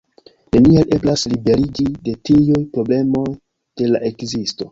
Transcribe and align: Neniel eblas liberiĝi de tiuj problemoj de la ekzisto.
Neniel 0.55 0.93
eblas 0.95 1.25
liberiĝi 1.33 1.85
de 2.07 2.15
tiuj 2.29 2.63
problemoj 2.77 3.27
de 3.35 3.91
la 3.93 4.05
ekzisto. 4.11 4.57